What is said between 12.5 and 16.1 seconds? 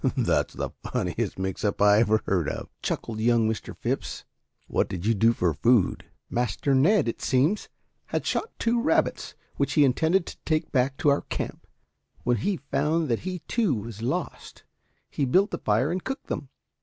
found that he too was lost, he built a fire and